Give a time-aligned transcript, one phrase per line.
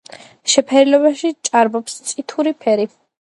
[0.53, 2.89] შეფერილობაში ჭარბობს წითური ფერი.